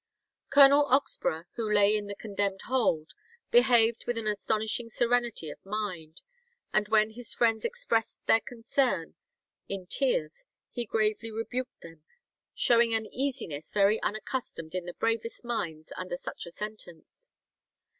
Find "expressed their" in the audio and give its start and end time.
7.63-8.39